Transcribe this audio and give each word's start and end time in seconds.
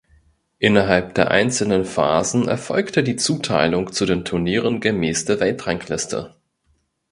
Innerhalb 0.57 1.13
der 1.13 1.29
einzelnen 1.29 1.85
Phasen 1.85 2.47
erfolgte 2.47 3.03
die 3.03 3.17
Zuteilung 3.17 3.91
zu 3.91 4.07
den 4.07 4.25
Turnieren 4.25 4.79
gemäß 4.79 5.25
der 5.25 5.39
Weltrangliste. 5.39 6.35